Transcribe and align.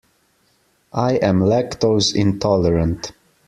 I 0.93 1.17
am 1.17 1.41
lactose 1.41 2.15
intolerant. 2.15 3.11